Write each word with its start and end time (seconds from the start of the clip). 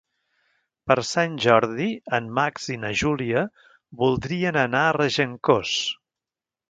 Per 0.91 0.95
Sant 1.09 1.33
Jordi 1.43 1.89
en 2.19 2.31
Max 2.39 2.65
i 2.77 2.77
na 2.85 2.91
Júlia 3.03 3.43
voldrien 4.01 4.59
anar 4.63 4.83
a 4.87 4.97
Regencós. 4.99 5.77